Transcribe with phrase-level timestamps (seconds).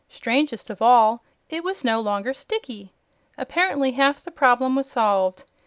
[0.09, 2.91] Strangest of all, it was no longer sticky.
[3.37, 5.43] Apparently half the problem was solved.